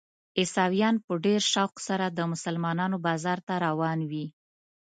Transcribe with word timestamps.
عیسویان 0.39 0.95
په 1.05 1.13
ډېر 1.25 1.41
شوق 1.53 1.73
سره 1.87 2.05
د 2.09 2.19
مسلمانانو 2.31 2.97
بازار 3.07 3.39
ته 3.47 3.53
روان 3.65 3.99
وي. 4.09 4.25